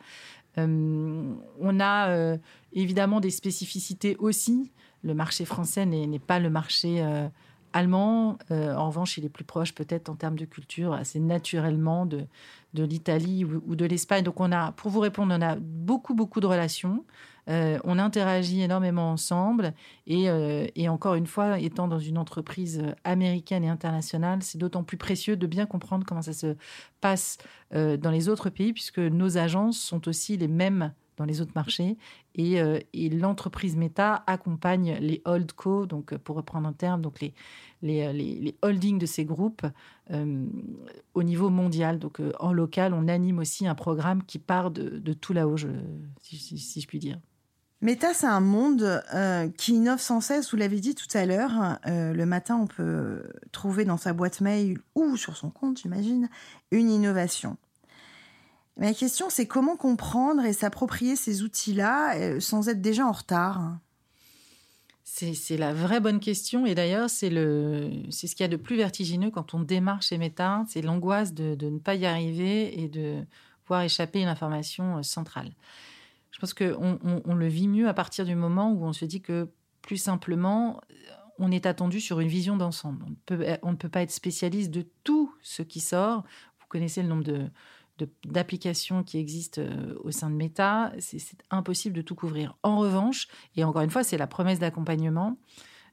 on 0.56 1.80
a 1.80 2.36
évidemment 2.72 3.20
des 3.20 3.30
spécificités 3.30 4.16
aussi 4.18 4.72
le 5.06 5.14
marché 5.14 5.44
français 5.44 5.86
n'est 5.86 6.18
pas 6.18 6.38
le 6.38 6.50
marché 6.50 7.00
euh, 7.00 7.28
allemand. 7.76 8.38
Euh, 8.50 8.74
en 8.74 8.88
revanche, 8.88 9.18
il 9.18 9.24
est 9.24 9.28
plus 9.28 9.44
proche 9.44 9.74
peut-être 9.74 10.08
en 10.08 10.14
termes 10.14 10.38
de 10.38 10.44
culture 10.44 10.92
assez 10.94 11.20
naturellement 11.20 12.06
de, 12.06 12.26
de 12.74 12.84
l'Italie 12.84 13.44
ou, 13.44 13.76
de 13.76 13.84
l'Espagne. 13.84 14.24
Donc 14.24 14.40
on 14.40 14.50
a, 14.50 14.72
pour 14.72 14.90
vous 14.90 15.00
répondre, 15.00 15.34
on 15.36 15.42
a 15.42 15.56
beaucoup, 15.56 16.14
beaucoup 16.14 16.40
de 16.40 16.46
relations. 16.46 17.04
Euh, 17.48 17.78
on 17.84 17.98
interagit 17.98 18.62
énormément 18.62 19.12
ensemble 19.12 19.72
et, 20.08 20.24
et, 20.74 20.88
encore 20.88 21.14
une 21.14 21.28
fois, 21.28 21.60
étant 21.60 21.86
dans 21.86 22.00
une 22.00 22.18
entreprise 22.18 22.82
américaine 23.04 23.62
et 23.62 23.68
internationale, 23.68 24.42
c'est 24.42 24.58
d'autant 24.58 24.82
plus 24.82 24.96
précieux 24.96 25.36
de 25.36 25.46
bien 25.46 25.64
comprendre 25.66 26.04
comment 26.04 26.22
ça 26.22 26.32
se 26.32 26.56
passe 27.00 27.38
dans 27.72 28.10
les 28.10 28.28
autres 28.28 28.50
pays 28.50 28.72
puisque 28.72 28.98
nos 28.98 29.38
agences 29.38 29.78
sont 29.78 30.08
aussi 30.08 30.36
les 30.36 30.48
mêmes 30.48 30.92
dans 31.16 31.24
les 31.24 31.40
autres 31.40 31.52
marchés. 31.54 31.96
Et, 32.34 32.60
euh, 32.60 32.78
et 32.92 33.08
l'entreprise 33.08 33.76
Meta 33.76 34.22
accompagne 34.26 34.96
les 35.00 35.22
holdco, 35.24 35.86
donc 35.86 36.12
euh, 36.12 36.18
pour 36.18 36.36
reprendre 36.36 36.68
un 36.68 36.72
terme, 36.72 37.02
donc 37.02 37.20
les, 37.20 37.32
euh, 37.84 38.50
holdings 38.62 38.98
de 38.98 39.06
ces 39.06 39.24
groupes 39.24 39.66
au 41.14 41.22
niveau 41.22 41.50
mondial. 41.50 41.98
Donc 41.98 42.20
en 42.38 42.52
local, 42.52 42.94
on 42.94 43.08
anime 43.08 43.38
aussi 43.38 43.66
un 43.66 43.74
programme 43.74 44.22
qui 44.22 44.38
part 44.38 44.70
de, 44.70 45.12
tout 45.12 45.32
là-haut, 45.32 45.56
si, 46.22 46.80
je 46.80 46.86
puis 46.86 46.98
dire. 46.98 47.18
Meta, 47.80 48.14
c'est 48.14 48.26
un 48.26 48.40
monde 48.40 49.02
qui 49.58 49.74
innove 49.74 50.00
sans 50.00 50.20
cesse. 50.20 50.50
Vous 50.52 50.56
l'avez 50.56 50.78
dit 50.78 50.94
tout 50.94 51.08
à 51.14 51.26
l'heure. 51.26 51.78
le 51.84 52.24
matin, 52.24 52.56
on 52.56 52.66
peut 52.68 53.24
trouver 53.50 53.84
dans 53.84 53.96
sa 53.96 54.12
boîte 54.12 54.40
mail 54.40 54.78
ou 54.94 55.16
sur 55.16 55.36
son 55.36 55.50
compte, 55.50 55.80
j'imagine, 55.80 56.28
une 56.70 56.88
innovation. 56.88 57.56
Ma 58.76 58.92
question, 58.92 59.30
c'est 59.30 59.46
comment 59.46 59.76
comprendre 59.76 60.44
et 60.44 60.52
s'approprier 60.52 61.16
ces 61.16 61.42
outils-là 61.42 62.16
euh, 62.16 62.40
sans 62.40 62.68
être 62.68 62.82
déjà 62.82 63.06
en 63.06 63.12
retard? 63.12 63.78
C'est 65.04 65.56
la 65.56 65.72
vraie 65.72 66.00
bonne 66.00 66.20
question. 66.20 66.66
Et 66.66 66.74
d'ailleurs, 66.74 67.08
c'est 67.08 67.30
ce 67.30 68.34
qu'il 68.34 68.40
y 68.40 68.44
a 68.44 68.48
de 68.48 68.56
plus 68.56 68.76
vertigineux 68.76 69.30
quand 69.30 69.54
on 69.54 69.60
démarre 69.60 70.02
chez 70.02 70.18
Meta. 70.18 70.64
C'est 70.68 70.82
l'angoisse 70.82 71.32
de, 71.32 71.56
ne 71.58 71.78
pas 71.78 71.94
y 71.94 72.04
arriver 72.04 72.82
et 72.82 72.88
de 72.88 73.22
voir 73.66 73.80
échapper 73.80 74.20
une 74.20 74.28
information 74.28 74.98
euh, 74.98 75.02
centrale. 75.02 75.52
Je 76.32 76.38
pense 76.38 76.52
qu'on 76.52 76.98
on, 77.02 77.34
le 77.34 77.46
vit 77.46 77.68
mieux 77.68 77.88
à 77.88 77.94
partir 77.94 78.26
du 78.26 78.34
moment 78.34 78.70
où 78.70 78.84
on 78.84 78.92
se 78.92 79.06
dit 79.06 79.22
que, 79.22 79.48
plus 79.80 79.96
simplement, 79.96 80.82
on 81.38 81.50
est 81.50 81.64
attendu 81.64 81.98
sur 81.98 82.20
une 82.20 82.28
vision 82.28 82.58
d'ensemble. 82.58 83.06
On, 83.30 83.58
on, 83.62 83.70
ne 83.70 83.76
peut 83.76 83.88
pas 83.88 84.02
être 84.02 84.10
spécialiste 84.10 84.70
de 84.70 84.84
tout 85.02 85.34
ce 85.40 85.62
qui 85.62 85.80
sort. 85.80 86.24
Vous 86.60 86.66
connaissez 86.68 87.00
le 87.02 87.08
nombre 87.08 87.24
de, 87.24 87.48
d'applications 88.24 89.02
qui 89.02 89.18
existent 89.18 89.60
euh, 89.60 89.94
au 90.02 90.10
sein 90.10 90.30
de 90.30 90.34
Meta, 90.34 90.92
c'est 90.98 91.20
impossible 91.50 91.96
de 91.96 92.02
tout 92.02 92.14
couvrir. 92.14 92.56
En 92.62 92.78
revanche, 92.78 93.28
et 93.56 93.64
encore 93.64 93.82
une 93.82 93.90
fois, 93.90 94.04
c'est 94.04 94.18
la 94.18 94.26
promesse 94.26 94.58
d'accompagnement, 94.58 95.38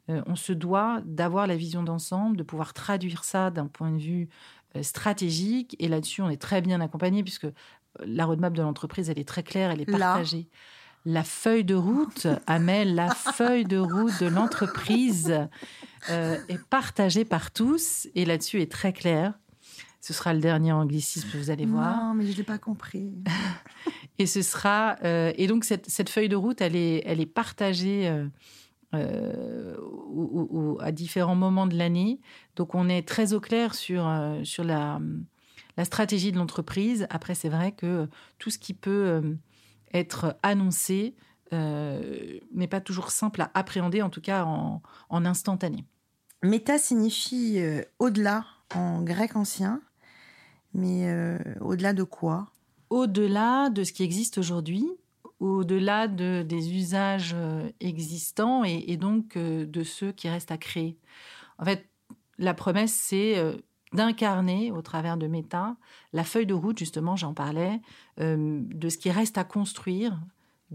euh, 0.09 0.21
on 0.25 0.35
se 0.35 0.51
doit 0.51 1.01
d'avoir 1.05 1.47
la 1.47 1.55
vision 1.55 1.81
d'ensemble, 1.81 2.35
de 2.35 2.43
pouvoir 2.43 2.73
traduire 2.73 3.23
ça 3.23 3.51
d'un 3.51 3.67
point 3.67 3.91
de 3.91 3.99
vue 3.99 4.29
euh, 4.75 4.83
stratégique. 4.83 5.75
Et 5.79 5.87
là-dessus, 5.87 6.21
on 6.21 6.29
est 6.29 6.41
très 6.41 6.61
bien 6.61 6.81
accompagné 6.81 7.23
puisque 7.23 7.47
la 8.05 8.25
roadmap 8.25 8.53
de 8.53 8.61
l'entreprise, 8.61 9.09
elle 9.09 9.19
est 9.19 9.27
très 9.27 9.43
claire, 9.43 9.71
elle 9.71 9.81
est 9.81 9.89
partagée. 9.89 10.49
La 11.05 11.23
feuille 11.23 11.63
de 11.63 11.75
route, 11.75 12.27
Amel, 12.47 12.95
la 12.95 13.09
feuille 13.13 13.65
de 13.65 13.77
route 13.77 14.19
de 14.19 14.27
l'entreprise 14.27 15.33
est 16.09 16.63
partagée 16.69 17.23
par 17.23 17.51
tous 17.51 18.07
et 18.15 18.25
là-dessus 18.25 18.61
est 18.61 18.71
très 18.71 18.93
claire. 18.93 19.33
Ce 20.03 20.11
sera 20.11 20.33
le 20.33 20.41
dernier 20.41 20.73
anglicisme, 20.73 21.29
vous 21.37 21.49
allez 21.49 21.65
voir. 21.65 21.95
Non, 21.95 22.13
mais 22.13 22.27
je 22.27 22.35
l'ai 22.35 22.43
pas 22.43 22.57
compris. 22.57 23.13
et 24.19 24.25
ce 24.25 24.41
sera 24.41 24.97
euh, 25.05 25.31
et 25.37 25.47
donc 25.47 25.63
cette, 25.63 25.89
cette, 25.89 26.09
feuille 26.09 26.27
de 26.27 26.35
route, 26.35 26.59
elle 26.59 26.75
est, 26.75 27.01
elle 27.05 27.21
est 27.21 27.25
partagée 27.25 28.09
euh, 28.09 28.27
euh 28.93 30.75
à 30.81 30.91
différents 30.91 31.37
moments 31.37 31.67
de 31.67 31.77
l'année. 31.77 32.19
Donc 32.57 32.75
on 32.75 32.89
est 32.89 33.07
très 33.07 33.31
au 33.31 33.39
clair 33.39 33.75
sur 33.75 34.05
sur 34.43 34.65
la, 34.65 34.99
la 35.77 35.85
stratégie 35.85 36.33
de 36.33 36.37
l'entreprise. 36.37 37.07
Après, 37.09 37.33
c'est 37.33 37.47
vrai 37.47 37.71
que 37.71 38.09
tout 38.39 38.49
ce 38.49 38.59
qui 38.59 38.73
peut 38.73 39.37
être 39.93 40.35
annoncé 40.43 41.15
n'est 41.53 42.67
pas 42.69 42.81
toujours 42.81 43.09
simple 43.09 43.41
à 43.41 43.51
appréhender, 43.53 44.01
en 44.01 44.09
tout 44.09 44.19
cas 44.21 44.43
en, 44.43 44.81
en 45.07 45.25
instantané. 45.25 45.85
Méta 46.41 46.77
signifie 46.77 47.61
au-delà 47.99 48.43
en 48.75 49.01
grec 49.01 49.37
ancien. 49.37 49.81
Mais 50.73 51.07
euh, 51.07 51.37
au-delà 51.61 51.93
de 51.93 52.03
quoi? 52.03 52.47
Au-delà 52.89 53.69
de 53.69 53.83
ce 53.83 53.93
qui 53.93 54.03
existe 54.03 54.37
aujourd'hui, 54.37 54.87
au-delà 55.39 56.07
de, 56.07 56.43
des 56.43 56.73
usages 56.73 57.33
euh, 57.35 57.69
existants 57.79 58.63
et, 58.63 58.97
donc 58.97 59.35
euh, 59.35 59.65
de 59.65 59.83
ceux 59.83 60.11
qui 60.11 60.29
restent 60.29 60.51
à 60.51 60.57
créer. 60.57 60.97
En 61.57 61.65
fait, 61.65 61.89
la 62.39 62.53
promesse, 62.53 62.93
c'est 62.93 63.37
d'incarner 63.93 64.71
au 64.71 64.81
travers 64.81 65.17
de 65.17 65.27
Meta 65.27 65.75
la 66.11 66.23
feuille 66.23 66.47
de 66.47 66.53
route, 66.55 66.79
justement, 66.79 67.15
j'en 67.15 67.35
parlais, 67.35 67.79
de 68.17 68.89
ce 68.89 68.97
qui 68.97 69.11
reste 69.11 69.37
à 69.37 69.43
construire 69.43 70.19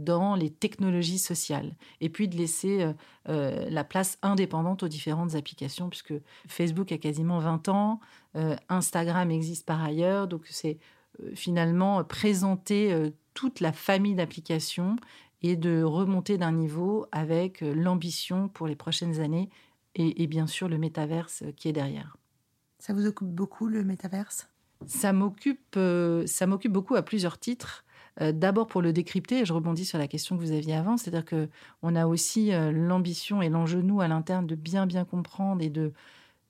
dans 0.05 0.35
les 0.35 0.51
technologies 0.51 1.19
sociales 1.19 1.75
et 2.01 2.09
puis 2.09 2.29
de 2.29 2.37
laisser 2.37 2.83
euh, 2.83 2.93
euh, 3.29 3.69
la 3.71 3.85
place 3.85 4.19
indépendante 4.23 4.83
aux 4.83 4.89
différentes 4.89 5.35
applications 5.35 5.89
puisque 5.89 6.15
Facebook 6.47 6.93
a 6.93 6.99
quasiment 6.99 7.39
20 7.39 7.69
ans, 7.69 8.01
euh, 8.37 8.57
Instagram 8.69 9.31
existe 9.31 9.67
par 9.67 9.83
ailleurs, 9.83 10.29
donc 10.29 10.47
c'est 10.49 10.79
finalement 11.35 12.05
présenter 12.05 13.11
toute 13.35 13.59
la 13.59 13.73
famille 13.73 14.15
d'applications 14.15 14.95
et 15.43 15.57
de 15.57 15.83
remonter 15.83 16.39
d'un 16.39 16.53
niveau 16.53 17.07
avec 17.11 17.61
l'ambition 17.61 18.49
pour 18.49 18.69
les 18.69 18.77
prochaines 18.77 19.19
années 19.19 19.51
et, 19.97 20.23
et 20.23 20.29
bien 20.29 20.47
sûr 20.47 20.69
le 20.69 20.79
métaverse 20.79 21.43
qui 21.57 21.69
est 21.69 21.73
derrière. 21.73 22.17
Ça 22.79 22.93
vous 22.93 23.05
occupe 23.05 23.27
beaucoup 23.27 23.67
le 23.67 23.83
métaverse? 23.83 24.49
Ça 24.87 25.13
m'occupe, 25.13 25.77
ça 26.27 26.47
m'occupe 26.47 26.73
beaucoup 26.73 26.95
à 26.95 27.03
plusieurs 27.03 27.39
titres. 27.39 27.85
Euh, 28.21 28.33
d'abord 28.33 28.67
pour 28.67 28.83
le 28.83 28.93
décrypter, 28.93 29.41
et 29.41 29.45
je 29.45 29.53
rebondis 29.53 29.85
sur 29.85 29.99
la 29.99 30.09
question 30.09 30.37
que 30.37 30.43
vous 30.43 30.53
aviez 30.53 30.75
avant, 30.75 30.97
c'est-à-dire 30.97 31.25
que 31.25 31.49
on 31.83 31.95
a 31.95 32.07
aussi 32.07 32.53
euh, 32.53 32.73
l'ambition 32.73 33.43
et 33.43 33.49
l'enjeu 33.49 33.81
nous 33.81 34.01
à 34.01 34.09
l'interne 34.09 34.47
de 34.47 34.55
bien 34.55 34.87
bien 34.87 35.05
comprendre 35.05 35.63
et 35.63 35.71
de 35.71 35.93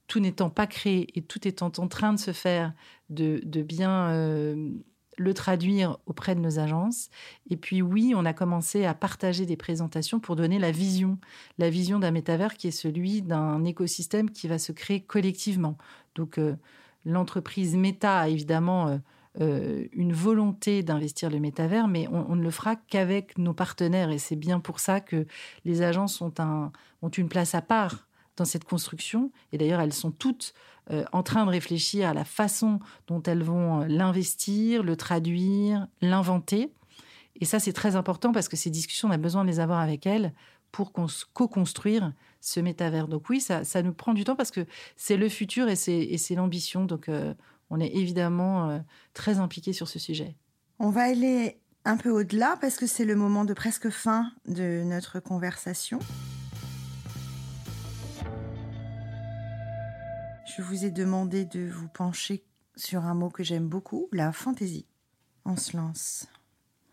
tout 0.06 0.20
n'étant 0.20 0.48
pas 0.48 0.66
créé 0.66 1.08
et 1.14 1.22
tout 1.22 1.46
étant 1.46 1.70
en 1.76 1.88
train 1.88 2.14
de 2.14 2.18
se 2.18 2.32
faire, 2.32 2.72
de, 3.10 3.40
bien 3.62 4.08
euh, 4.08 4.70
le 5.18 5.34
traduire 5.34 5.98
auprès 6.06 6.34
de 6.34 6.40
nos 6.40 6.58
agences. 6.58 7.10
Et 7.50 7.58
puis 7.58 7.82
oui, 7.82 8.14
on 8.16 8.24
a 8.24 8.32
commencé 8.32 8.86
à 8.86 8.94
partager 8.94 9.44
des 9.44 9.56
présentations 9.56 10.20
pour 10.20 10.36
donner 10.36 10.58
la 10.58 10.70
vision, 10.70 11.18
la 11.58 11.68
vision 11.68 11.98
d'un 11.98 12.12
métavers 12.12 12.56
qui 12.56 12.68
est 12.68 12.70
celui 12.70 13.20
d'un 13.20 13.64
écosystème 13.64 14.30
qui 14.30 14.48
va 14.48 14.58
se 14.58 14.72
créer 14.72 15.02
collectivement. 15.02 15.76
Donc 16.14 16.40
l'entreprise 17.04 17.76
Meta 17.76 18.20
a 18.20 18.28
évidemment 18.28 18.98
euh, 19.40 19.86
une 19.92 20.12
volonté 20.12 20.82
d'investir 20.82 21.30
le 21.30 21.38
métavers, 21.38 21.86
mais 21.86 22.08
on, 22.08 22.34
ne 22.34 22.42
le 22.42 22.50
fera 22.50 22.76
qu'avec 22.76 23.38
nos 23.38 23.52
partenaires. 23.52 24.10
Et 24.10 24.18
c'est 24.18 24.36
bien 24.36 24.58
pour 24.58 24.80
ça 24.80 25.00
que 25.00 25.26
les 25.64 25.82
agences 25.82 26.20
ont, 26.20 26.32
un, 26.38 26.72
ont 27.02 27.08
une 27.08 27.28
place 27.28 27.54
à 27.54 27.62
part 27.62 28.08
dans 28.36 28.44
cette 28.44 28.64
construction. 28.64 29.30
Et 29.52 29.58
d'ailleurs, 29.58 29.80
elles 29.80 29.92
sont 29.92 30.10
toutes 30.10 30.54
euh, 30.90 31.04
en 31.12 31.22
train 31.22 31.44
de 31.44 31.50
réfléchir 31.50 32.08
à 32.08 32.14
la 32.14 32.24
façon 32.24 32.80
dont 33.06 33.22
elles 33.22 33.42
vont 33.42 33.82
euh, 33.82 33.86
l'investir, 33.86 34.82
le 34.82 34.96
traduire, 34.96 35.86
l'inventer. 36.00 36.72
Et 37.40 37.44
ça, 37.44 37.60
c'est 37.60 37.72
très 37.72 37.94
important 37.94 38.32
parce 38.32 38.48
que 38.48 38.56
ces 38.56 38.70
discussions, 38.70 39.08
on 39.08 39.12
a 39.12 39.18
besoin 39.18 39.44
de 39.44 39.50
les 39.50 39.60
avoir 39.60 39.80
avec 39.80 40.06
elles 40.06 40.32
pour 40.72 40.92
co-construire 40.92 42.12
ce 42.40 42.60
métavers. 42.60 43.08
Donc 43.08 43.28
oui, 43.28 43.40
ça, 43.40 43.62
ça, 43.64 43.82
nous 43.82 43.92
prend 43.92 44.14
du 44.14 44.24
temps 44.24 44.36
parce 44.36 44.50
que 44.50 44.66
c'est 44.96 45.16
le 45.16 45.28
futur 45.28 45.68
et 45.68 45.76
c'est 45.76 46.34
l'ambition. 46.34 46.84
Donc 46.84 47.08
on 47.70 47.80
est 47.80 47.94
évidemment 47.94 48.70
euh, 48.70 48.78
très 49.14 49.38
impliqué 49.38 49.72
sur 49.72 49.88
ce 49.88 49.98
sujet. 49.98 50.36
On 50.78 50.90
va 50.90 51.02
aller 51.02 51.60
un 51.84 51.96
peu 51.96 52.10
au-delà 52.10 52.56
parce 52.60 52.76
que 52.76 52.86
c'est 52.86 53.04
le 53.04 53.16
moment 53.16 53.44
de 53.44 53.54
presque 53.54 53.90
fin 53.90 54.32
de 54.46 54.82
notre 54.84 55.20
conversation. 55.20 55.98
Je 60.56 60.62
vous 60.62 60.84
ai 60.84 60.90
demandé 60.90 61.44
de 61.44 61.68
vous 61.68 61.88
pencher 61.88 62.44
sur 62.74 63.04
un 63.04 63.14
mot 63.14 63.30
que 63.30 63.42
j'aime 63.42 63.68
beaucoup, 63.68 64.08
la 64.12 64.32
fantaisie. 64.32 64.86
On 65.44 65.56
se 65.56 65.76
lance. 65.76 66.26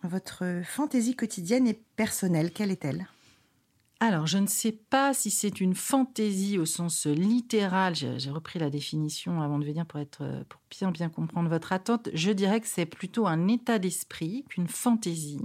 Votre 0.03 0.62
fantaisie 0.63 1.15
quotidienne 1.15 1.67
et 1.67 1.74
personnelle, 1.74 2.51
quelle 2.51 2.72
est-elle? 2.72 3.08
Alors, 4.06 4.28
je 4.28 4.38
ne 4.38 4.48
sais 4.48 4.72
pas 4.72 5.14
si 5.14 5.32
c'est 5.32 5.60
une 5.60 5.74
fantaisie 5.74 6.60
au 6.60 6.66
sens 6.66 7.08
littéral. 7.08 7.96
J'ai 7.96 8.30
repris 8.30 8.60
la 8.60 8.70
définition 8.70 9.42
avant 9.42 9.58
de 9.58 9.66
venir 9.66 9.86
pour, 9.86 10.00
être, 10.00 10.24
pour 10.48 10.62
bien, 10.70 10.92
bien 10.92 11.10
comprendre 11.10 11.50
votre 11.50 11.74
attente. 11.74 12.10
Je 12.14 12.32
dirais 12.32 12.62
que 12.62 12.68
c'est 12.68 12.86
plutôt 12.86 13.26
un 13.26 13.48
état 13.48 13.80
d'esprit 13.80 14.46
qu'une 14.50 14.68
fantaisie. 14.68 15.42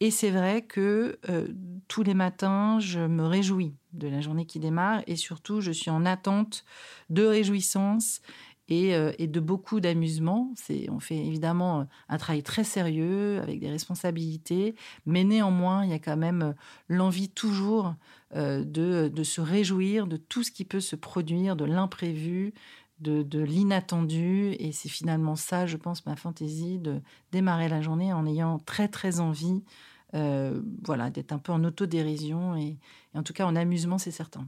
Et 0.00 0.12
c'est 0.12 0.30
vrai 0.30 0.62
que 0.62 1.18
euh, 1.28 1.48
tous 1.88 2.04
les 2.04 2.14
matins, 2.14 2.78
je 2.78 3.00
me 3.00 3.24
réjouis 3.24 3.74
de 3.92 4.06
la 4.06 4.20
journée 4.20 4.46
qui 4.46 4.60
démarre 4.60 5.02
et 5.08 5.16
surtout, 5.16 5.60
je 5.60 5.72
suis 5.72 5.90
en 5.90 6.06
attente 6.06 6.64
de 7.10 7.24
réjouissance 7.24 8.20
euh, 8.70 9.12
et, 9.18 9.26
de 9.26 9.40
beaucoup 9.40 9.80
d'amusement. 9.80 10.52
On 10.90 11.00
fait 11.00 11.16
évidemment 11.16 11.80
euh, 11.80 11.84
un 12.08 12.18
travail 12.18 12.42
très 12.42 12.64
sérieux 12.64 13.40
avec 13.40 13.60
des 13.60 13.70
responsabilités, 13.70 14.74
mais 15.06 15.24
néanmoins, 15.24 15.84
il 15.84 15.90
y 15.90 15.94
a 15.94 15.98
quand 15.98 16.18
même 16.18 16.42
euh, 16.42 16.52
l'envie 16.88 17.30
toujours 17.30 17.94
de, 18.34 19.22
se 19.22 19.40
réjouir 19.40 20.06
de 20.06 20.18
tout 20.18 20.42
ce 20.42 20.50
qui 20.50 20.66
peut 20.66 20.80
se 20.80 20.96
produire, 20.96 21.56
de 21.56 21.64
l'imprévu, 21.64 22.52
de, 23.00 23.40
l'inattendu. 23.40 24.54
Et 24.58 24.72
c'est 24.72 24.90
finalement 24.90 25.34
ça, 25.34 25.66
je 25.66 25.78
pense, 25.78 26.04
ma 26.04 26.14
fantaisie, 26.14 26.78
de 26.78 27.00
démarrer 27.32 27.70
la 27.70 27.80
journée 27.80 28.12
en 28.12 28.26
ayant 28.26 28.58
très, 28.58 28.88
très 28.88 29.20
envie 29.20 29.62
voilà, 30.12 31.08
d'être 31.08 31.32
un 31.32 31.38
peu 31.38 31.52
en 31.52 31.64
autodérision 31.64 32.56
et, 32.56 32.78
et 33.14 33.18
en 33.18 33.22
tout 33.22 33.32
cas 33.32 33.46
en 33.46 33.56
amusement, 33.56 33.96
c'est 33.96 34.10
certain. 34.10 34.46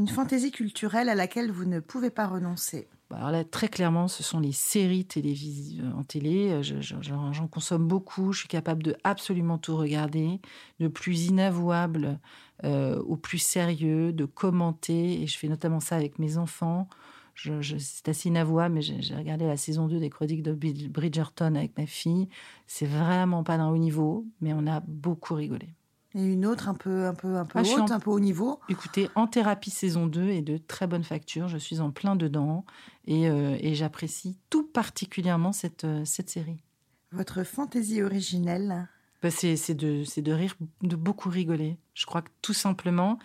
Une 0.00 0.08
fantaisie 0.08 0.50
culturelle 0.50 1.10
à 1.10 1.14
laquelle 1.14 1.52
vous 1.52 1.66
ne 1.66 1.78
pouvez 1.78 2.08
pas 2.08 2.26
renoncer 2.26 2.88
bah, 3.10 3.16
alors 3.16 3.32
là, 3.32 3.42
très 3.44 3.66
clairement, 3.68 4.06
ce 4.06 4.22
sont 4.22 4.38
les 4.38 4.52
séries 4.52 5.04
télévisées 5.04 5.82
en 5.96 6.04
télé. 6.04 6.62
J'en 6.62 7.48
consomme 7.48 7.88
beaucoup. 7.88 8.32
Je 8.32 8.38
suis 8.38 8.48
capable 8.48 8.84
de 8.84 8.96
absolument 9.02 9.58
tout 9.58 9.76
regarder, 9.76 10.40
de 10.78 10.86
plus 10.86 11.26
inavouable 11.26 12.20
euh, 12.62 13.02
au 13.02 13.16
plus 13.16 13.38
sérieux, 13.38 14.12
de 14.12 14.26
commenter. 14.26 15.20
Et 15.20 15.26
je 15.26 15.36
fais 15.36 15.48
notamment 15.48 15.80
ça 15.80 15.96
avec 15.96 16.20
mes 16.20 16.38
enfants. 16.38 16.88
c'est 17.34 18.08
assez 18.08 18.28
inavouable, 18.28 18.76
mais 18.76 18.82
j'ai 18.82 19.16
regardé 19.16 19.44
la 19.44 19.56
saison 19.56 19.88
2 19.88 19.98
des 19.98 20.08
Chroniques 20.08 20.44
de 20.44 20.52
Bridgerton 20.52 21.56
avec 21.56 21.76
ma 21.76 21.86
fille. 21.86 22.28
C'est 22.68 22.86
vraiment 22.86 23.42
pas 23.42 23.56
d'un 23.58 23.70
haut 23.70 23.76
niveau, 23.76 24.24
mais 24.40 24.52
on 24.54 24.68
a 24.68 24.78
beaucoup 24.86 25.34
rigolé. 25.34 25.74
Et 26.14 26.24
une 26.24 26.44
autre 26.44 26.68
un 26.68 26.74
peu, 26.74 27.06
un 27.06 27.14
peu, 27.14 27.36
un 27.36 27.44
peu 27.44 27.60
ah, 27.60 27.62
haute, 27.62 27.90
un 27.90 28.00
peu 28.00 28.10
haut 28.10 28.20
niveau. 28.20 28.58
Écoutez, 28.68 29.08
en 29.14 29.28
thérapie 29.28 29.70
saison 29.70 30.06
2 30.06 30.28
et 30.30 30.42
de 30.42 30.56
très 30.56 30.86
bonne 30.88 31.04
facture. 31.04 31.46
Je 31.46 31.56
suis 31.56 31.80
en 31.80 31.92
plein 31.92 32.16
dedans 32.16 32.64
et, 33.06 33.28
euh, 33.28 33.56
et 33.60 33.74
j'apprécie 33.74 34.36
tout 34.50 34.64
particulièrement 34.64 35.52
cette, 35.52 35.84
euh, 35.84 36.04
cette 36.04 36.28
série. 36.28 36.64
Votre 37.12 37.44
fantaisie 37.44 38.02
originelle 38.02 38.88
bah, 39.22 39.30
c'est, 39.30 39.74
de, 39.74 40.02
c'est 40.04 40.22
de 40.22 40.32
rire, 40.32 40.56
de 40.82 40.96
beaucoup 40.96 41.28
rigoler. 41.28 41.78
Je 41.94 42.06
crois 42.06 42.22
que 42.22 42.30
tout 42.42 42.54
simplement. 42.54 43.18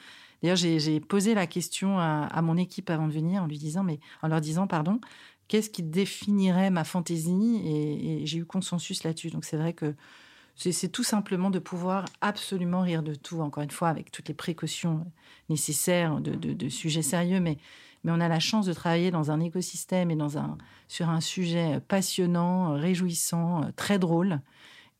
D'ailleurs, 0.44 0.58
j'ai, 0.58 1.00
posé 1.00 1.34
la 1.34 1.48
question 1.48 1.98
à, 1.98 2.28
à, 2.32 2.42
mon 2.44 2.58
équipe 2.58 2.90
avant 2.92 3.08
de 3.08 3.14
venir 3.14 3.42
en 3.42 3.48
lui 3.48 3.58
disant, 3.58 3.84
mais 3.84 4.00
en 4.22 4.28
leur 4.28 4.42
disant, 4.42 4.68
pardon, 4.68 5.00
qu'est-ce 5.48 5.72
qui 5.72 5.82
définirait 5.82 6.70
ma 6.70 6.84
fantaisie? 6.84 7.62
Et, 7.64 8.22
et 8.22 8.26
j'ai 8.28 8.40
eu 8.40 8.46
consensus 8.46 9.04
là-dessus. 9.04 9.32
Donc 9.32 9.46
c'est 9.46 9.58
vrai 9.58 9.74
que 9.74 9.96
c'est 10.56 10.90
tout 10.90 11.04
simplement 11.04 11.50
de 11.50 11.60
pouvoir 11.60 12.06
absolument 12.22 12.82
rire 12.82 13.04
de 13.04 13.14
tout, 13.14 13.42
encore 13.42 13.64
une 13.64 13.72
fois, 13.72 13.90
avec 13.90 14.12
toutes 14.12 14.28
les 14.28 14.34
précautions 14.34 15.06
nécessaires 15.50 16.22
de, 16.22 16.70
sujets 16.70 17.02
sérieux. 17.02 17.40
Mais, 17.40 17.58
mais 18.04 18.12
on 18.12 18.20
a 18.22 18.28
la 18.28 18.40
chance 18.40 18.66
de 18.66 18.74
travailler 18.74 19.12
dans 19.12 19.32
un 19.32 19.42
écosystème 19.42 20.12
et 20.12 20.16
dans 20.16 20.38
un, 20.38 20.58
sur 20.88 21.10
un 21.10 21.22
sujet 21.22 21.82
passionnant, 21.88 22.74
réjouissant, 22.74 23.70
très 23.76 24.00
drôle. 24.00 24.40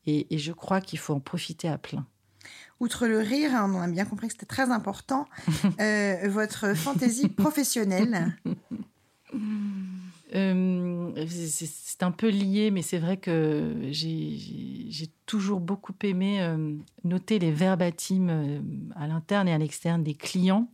Et, 0.06 0.26
je 0.38 0.52
crois 0.52 0.80
qu'il 0.80 0.98
faut 0.98 1.14
en 1.14 1.20
profiter 1.20 1.68
à 1.68 1.78
plein. 1.78 2.06
Outre 2.78 3.06
le 3.06 3.18
rire, 3.18 3.54
hein, 3.54 3.72
on 3.74 3.80
a 3.80 3.88
bien 3.88 4.04
compris 4.04 4.28
que 4.28 4.34
c'était 4.34 4.46
très 4.46 4.70
important, 4.70 5.26
euh, 5.80 6.28
votre 6.28 6.74
fantaisie 6.74 7.28
professionnelle 7.28 8.36
euh, 10.36 11.26
c'est 11.28 12.02
un 12.02 12.10
peu 12.10 12.28
lié, 12.28 12.70
mais 12.70 12.82
c'est 12.82 12.98
vrai 12.98 13.16
que 13.16 13.74
j'ai 13.90 15.08
toujours 15.24 15.60
beaucoup 15.60 15.94
aimé 16.02 16.42
euh, 16.42 16.74
noter 17.04 17.38
les 17.38 17.50
verbatims 17.50 18.28
euh, 18.28 18.60
à 18.96 19.06
l'interne 19.06 19.48
et 19.48 19.52
à 19.52 19.58
l'externe 19.58 20.02
des 20.02 20.14
clients 20.14 20.68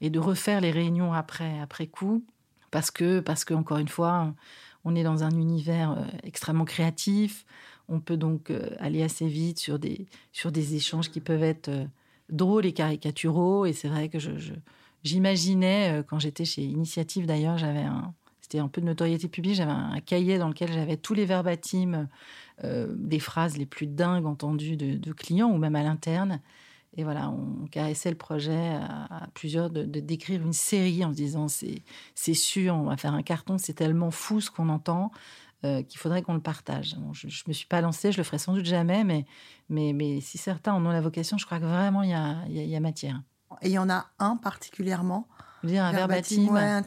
et 0.00 0.10
de 0.10 0.18
refaire 0.18 0.60
les 0.60 0.72
réunions 0.72 1.12
après, 1.12 1.60
après 1.60 1.86
coup. 1.86 2.24
Parce 2.72 2.90
que, 2.90 3.20
parce 3.20 3.44
que, 3.44 3.54
encore 3.54 3.78
une 3.78 3.88
fois, 3.88 4.34
on 4.84 4.96
est 4.96 5.04
dans 5.04 5.22
un 5.22 5.30
univers 5.30 5.96
extrêmement 6.24 6.64
créatif. 6.64 7.46
On 7.88 8.00
peut 8.00 8.16
donc 8.16 8.50
aller 8.80 9.04
assez 9.04 9.28
vite 9.28 9.60
sur 9.60 9.78
des, 9.78 10.06
sur 10.32 10.50
des 10.50 10.74
échanges 10.74 11.08
qui 11.08 11.20
peuvent 11.20 11.44
être 11.44 11.70
drôles 12.30 12.66
et 12.66 12.72
caricaturaux. 12.72 13.64
Et 13.64 13.72
c'est 13.72 13.86
vrai 13.86 14.08
que 14.08 14.18
j'imaginais, 15.04 16.02
quand 16.08 16.18
j'étais 16.18 16.44
chez 16.44 16.62
Initiative 16.62 17.26
d'ailleurs, 17.26 17.58
j'avais 17.58 17.84
un, 17.84 18.12
c'était 18.44 18.58
un 18.58 18.68
peu 18.68 18.82
de 18.82 18.86
notoriété 18.86 19.26
publique. 19.26 19.54
J'avais 19.54 19.70
un, 19.70 20.00
cahier 20.00 20.36
dans 20.36 20.48
lequel 20.48 20.70
j'avais 20.70 20.98
tous 20.98 21.14
les 21.14 21.24
verbatims 21.24 22.08
euh, 22.62 22.94
des 22.94 23.18
phrases 23.18 23.56
les 23.56 23.64
plus 23.64 23.86
dingues 23.86 24.26
entendues 24.26 24.76
de, 24.76 25.12
clients 25.12 25.50
ou 25.50 25.56
même 25.56 25.74
à 25.74 25.82
l'interne. 25.82 26.42
Et 26.98 27.04
voilà, 27.04 27.30
on 27.30 27.66
caressait 27.68 28.10
le 28.10 28.18
projet 28.18 28.74
à, 28.74 29.28
plusieurs 29.32 29.70
de, 29.70 29.84
d'écrire 29.84 30.42
une 30.42 30.52
série 30.52 31.06
en 31.06 31.10
se 31.10 31.16
disant 31.16 31.46
c'est, 31.48 32.34
sûr, 32.34 32.74
on 32.74 32.82
va 32.82 32.98
faire 32.98 33.14
un 33.14 33.22
carton, 33.22 33.56
c'est 33.56 33.72
tellement 33.72 34.10
fou 34.10 34.42
ce 34.42 34.50
qu'on 34.50 34.68
entend 34.68 35.10
euh, 35.64 35.82
qu'il 35.82 35.98
faudrait 35.98 36.20
qu'on 36.20 36.34
le 36.34 36.42
partage. 36.42 36.96
je 37.14 37.26
ne 37.26 37.32
me 37.48 37.52
suis 37.54 37.66
pas 37.66 37.80
lancée, 37.80 38.12
je 38.12 38.18
le 38.18 38.24
ferai 38.24 38.36
sans 38.36 38.52
doute 38.52 38.66
jamais, 38.66 39.04
mais, 39.04 39.24
mais, 39.70 39.94
mais 39.94 40.20
si 40.20 40.36
certains 40.36 40.74
en 40.74 40.84
ont 40.84 40.90
la 40.90 41.00
vocation, 41.00 41.38
je 41.38 41.46
crois 41.46 41.60
que 41.60 41.64
vraiment 41.64 42.02
il 42.02 42.10
y 42.10 42.14
a, 42.14 42.44
y, 42.48 42.58
y 42.58 42.76
a 42.76 42.80
matière. 42.80 43.22
Et 43.62 43.68
il 43.68 43.72
y 43.72 43.78
en 43.78 43.88
a 43.88 44.10
un 44.18 44.36
particulièrement 44.36 45.28
dire 45.66 45.84
un 45.84 45.92
verbatim, 45.92 46.82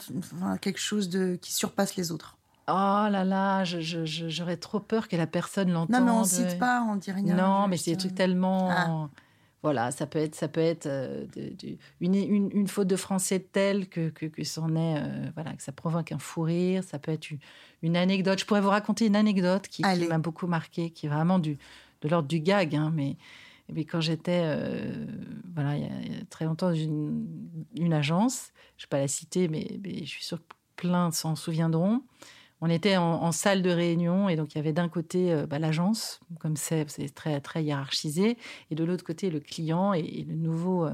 quelque 0.61 0.79
chose 0.79 1.09
de, 1.09 1.35
qui 1.41 1.53
surpasse 1.53 1.95
les 1.95 2.11
autres. 2.11 2.37
Oh 2.69 3.07
là 3.09 3.23
là, 3.23 3.63
j'aurais 3.63 4.57
trop 4.57 4.81
peur 4.81 5.07
que 5.07 5.15
la 5.15 5.27
personne 5.27 5.71
l'entende. 5.71 5.99
Non, 5.99 6.05
mais 6.05 6.11
on 6.11 6.23
cite 6.25 6.59
pas, 6.59 6.85
on 6.89 6.97
dit 6.97 7.11
rien. 7.11 7.35
Non, 7.35 7.67
mais 7.67 7.77
c'est 7.77 7.91
des 7.91 7.97
trucs 7.97 8.15
tellement. 8.15 8.69
Ah. 8.69 9.09
Voilà, 9.63 9.91
ça 9.91 10.05
peut 10.05 10.19
être, 10.19 10.35
ça 10.35 10.47
peut 10.47 10.61
être 10.61 10.85
euh, 10.85 11.25
une, 11.99 12.15
une, 12.15 12.67
faute 12.67 12.87
de 12.87 12.95
français 12.95 13.39
telle 13.39 13.89
que, 13.89 14.09
que, 14.09 14.27
que 14.27 14.43
c'en 14.43 14.75
est, 14.75 14.97
euh, 14.97 15.29
voilà, 15.33 15.53
que 15.53 15.63
ça 15.63 15.71
provoque 15.71 16.11
un 16.11 16.19
fou 16.19 16.43
rire. 16.43 16.83
Ça 16.83 16.99
peut 16.99 17.11
être 17.11 17.29
une, 17.81 17.97
anecdote. 17.97 18.39
Je 18.39 18.45
pourrais 18.45 18.61
vous 18.61 18.69
raconter 18.69 19.07
une 19.07 19.15
anecdote 19.15 19.67
qui, 19.67 19.81
m'a 19.81 20.19
beaucoup 20.19 20.47
marqué, 20.47 20.91
qui 20.91 21.07
est 21.07 21.09
vraiment 21.09 21.39
du, 21.39 21.57
de 22.01 22.07
l'ordre 22.07 22.27
du 22.27 22.39
gag. 22.39 22.75
Hein, 22.75 22.91
mais, 22.93 23.17
mais 23.73 23.83
quand 23.83 23.99
j'étais, 23.99 24.41
euh, 24.43 25.05
il 25.61 26.11
y, 26.11 26.15
a, 26.15 26.25
très 26.29 26.45
longtemps, 26.45 26.71
une, 26.71 27.25
une, 27.75 27.93
agence, 27.93 28.51
je 28.77 28.83
ne 28.83 28.85
vais 28.85 28.89
pas 28.89 28.99
la 28.99 29.07
citer, 29.07 29.47
mais, 29.47 29.79
mais 29.83 29.99
je 29.99 30.09
suis 30.09 30.23
sûre 30.23 30.39
que 30.39 30.55
plein 30.75 31.11
s'en 31.11 31.35
souviendront. 31.35 32.03
On 32.59 32.69
était 32.69 32.97
en, 32.97 33.31
salle 33.31 33.61
de 33.61 33.69
réunion 33.69 34.29
et 34.29 34.35
donc 34.35 34.53
il 34.53 34.57
y 34.57 34.59
avait 34.59 34.73
d'un 34.73 34.89
côté 34.89 35.31
euh, 35.31 35.45
bah, 35.45 35.59
l'agence, 35.59 36.19
comme 36.39 36.55
c'est 36.55 36.85
très, 37.13 37.39
très 37.39 37.63
hiérarchisé, 37.63 38.37
et 38.71 38.75
de 38.75 38.83
l'autre 38.83 39.03
côté 39.03 39.29
le 39.29 39.39
client 39.39 39.93
et, 39.93 40.25
le 40.27 40.35
nouveau 40.35 40.85
euh, 40.85 40.93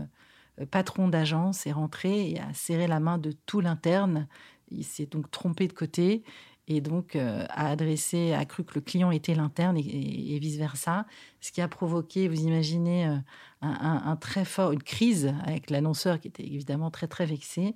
euh, 0.60 0.66
patron 0.66 1.08
d'agence 1.08 1.66
est 1.66 1.72
rentré 1.72 2.32
et 2.32 2.40
a 2.40 2.54
serré 2.54 2.88
la 2.88 3.00
main 3.00 3.18
de 3.18 3.32
tout 3.46 3.62
l'interne. 3.62 4.28
Il 4.72 4.84
s'est 4.84 5.06
donc 5.06 5.32
trompé 5.32 5.68
de 5.68 5.74
côté 5.74 6.24
et 6.68 6.82
donc 6.82 7.16
a 7.16 7.70
adressé, 7.70 8.34
a 8.34 8.46
cru 8.46 8.64
que 8.64 8.76
le 8.76 8.82
client 8.82 9.12
était 9.12 9.36
l'interne 9.36 9.78
et, 9.78 10.40
vice-versa, 10.40 11.06
ce 11.42 11.52
qui 11.52 11.62
a 11.62 11.68
provoqué, 11.68 12.28
vous 12.30 12.42
imaginez, 12.42 13.20
un, 13.64 14.16
très 14.18 14.46
fort, 14.46 14.72
une 14.72 14.84
crise 14.84 15.34
avec 15.46 15.70
l'annonceur 15.70 16.20
qui 16.20 16.28
était 16.28 16.44
évidemment 16.46 16.92
très 16.92 17.08
très 17.08 17.26
vexé. 17.26 17.76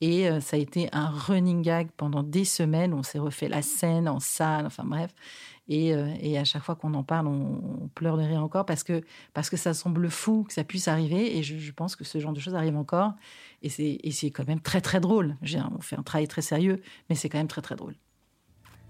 Et 0.00 0.28
euh, 0.28 0.40
ça 0.40 0.56
a 0.56 0.60
été 0.60 0.88
un 0.92 1.08
running 1.08 1.62
gag 1.62 1.88
pendant 1.96 2.22
des 2.22 2.44
semaines. 2.44 2.94
On 2.94 3.02
s'est 3.02 3.18
refait 3.18 3.48
la 3.48 3.62
scène 3.62 4.08
en 4.08 4.20
salle, 4.20 4.66
enfin 4.66 4.84
bref. 4.84 5.12
Et, 5.68 5.94
euh, 5.94 6.14
et 6.20 6.38
à 6.38 6.44
chaque 6.44 6.62
fois 6.62 6.76
qu'on 6.76 6.94
en 6.94 7.02
parle, 7.02 7.26
on, 7.26 7.88
pleure 7.94 8.16
de 8.16 8.22
rire 8.22 8.42
encore 8.42 8.64
parce 8.64 8.84
que, 8.84 9.02
parce 9.34 9.50
que 9.50 9.56
ça 9.56 9.74
semble 9.74 10.08
fou 10.08 10.44
que 10.44 10.52
ça 10.52 10.64
puisse 10.64 10.88
arriver. 10.88 11.36
Et 11.36 11.42
je, 11.42 11.72
pense 11.72 11.96
que 11.96 12.04
ce 12.04 12.18
genre 12.20 12.32
de 12.32 12.40
choses 12.40 12.54
arrive 12.54 12.76
encore. 12.76 13.12
Et 13.62 13.70
c'est 13.70 14.30
quand 14.30 14.46
même 14.46 14.60
très 14.60 14.80
très 14.80 15.00
drôle. 15.00 15.36
On 15.76 15.80
fait 15.80 15.96
un 15.96 16.02
travail 16.02 16.28
très 16.28 16.42
sérieux, 16.42 16.80
mais 17.08 17.16
c'est 17.16 17.28
quand 17.28 17.38
même 17.38 17.48
très 17.48 17.62
très 17.62 17.76
drôle. 17.76 17.94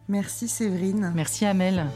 Merci 0.08 0.48
Séverine. 0.48 1.12
Merci 1.14 1.44
Amel. 1.44 1.86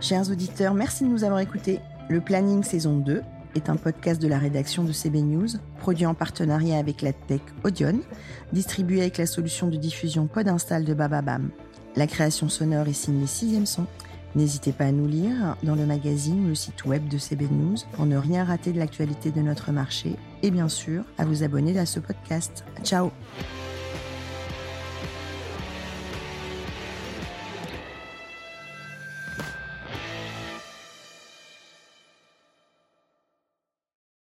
Chers 0.00 0.30
auditeurs, 0.30 0.74
merci 0.74 1.04
de 1.04 1.08
nous 1.08 1.24
avoir 1.24 1.40
écoutés. 1.40 1.80
Le 2.08 2.20
Planning 2.20 2.62
saison 2.62 2.96
2 2.98 3.22
est 3.56 3.68
un 3.68 3.76
podcast 3.76 4.22
de 4.22 4.28
la 4.28 4.38
rédaction 4.38 4.84
de 4.84 4.92
CB 4.92 5.22
News, 5.22 5.48
produit 5.78 6.06
en 6.06 6.14
partenariat 6.14 6.78
avec 6.78 7.02
la 7.02 7.12
tech 7.12 7.40
Audion, 7.64 8.00
distribué 8.52 9.00
avec 9.00 9.18
la 9.18 9.26
solution 9.26 9.66
de 9.66 9.76
diffusion 9.76 10.28
Podinstall 10.28 10.84
de 10.84 10.94
Bababam. 10.94 11.50
La 11.96 12.06
création 12.06 12.48
sonore 12.48 12.86
est 12.86 12.92
signée 12.92 13.26
Sixième 13.26 13.66
Son. 13.66 13.86
N'hésitez 14.36 14.70
pas 14.70 14.84
à 14.84 14.92
nous 14.92 15.08
lire 15.08 15.56
dans 15.64 15.74
le 15.74 15.84
magazine 15.84 16.44
ou 16.44 16.48
le 16.48 16.54
site 16.54 16.84
web 16.84 17.08
de 17.08 17.18
CB 17.18 17.48
News 17.50 17.76
pour 17.92 18.06
ne 18.06 18.16
rien 18.16 18.44
rater 18.44 18.72
de 18.72 18.78
l'actualité 18.78 19.32
de 19.32 19.40
notre 19.40 19.72
marché 19.72 20.14
et 20.44 20.52
bien 20.52 20.68
sûr 20.68 21.02
à 21.18 21.24
vous 21.24 21.42
abonner 21.42 21.76
à 21.76 21.86
ce 21.86 21.98
podcast. 21.98 22.64
Ciao 22.84 23.10